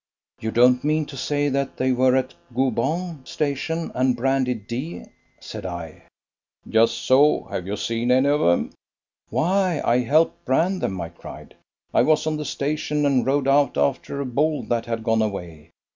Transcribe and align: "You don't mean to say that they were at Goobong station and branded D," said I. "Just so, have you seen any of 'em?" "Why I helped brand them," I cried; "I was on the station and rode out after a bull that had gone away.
"You 0.39 0.49
don't 0.49 0.83
mean 0.83 1.05
to 1.05 1.15
say 1.15 1.47
that 1.49 1.77
they 1.77 1.91
were 1.91 2.15
at 2.15 2.33
Goobong 2.55 3.23
station 3.23 3.91
and 3.93 4.15
branded 4.17 4.65
D," 4.65 5.03
said 5.39 5.63
I. 5.63 6.05
"Just 6.67 6.95
so, 6.97 7.43
have 7.51 7.67
you 7.67 7.77
seen 7.77 8.09
any 8.09 8.27
of 8.27 8.41
'em?" 8.41 8.71
"Why 9.29 9.79
I 9.85 9.99
helped 9.99 10.43
brand 10.43 10.81
them," 10.81 10.99
I 10.99 11.09
cried; 11.09 11.53
"I 11.93 12.01
was 12.01 12.25
on 12.25 12.37
the 12.37 12.45
station 12.45 13.05
and 13.05 13.27
rode 13.27 13.47
out 13.47 13.77
after 13.77 14.19
a 14.19 14.25
bull 14.25 14.63
that 14.63 14.87
had 14.87 15.03
gone 15.03 15.21
away. 15.21 15.69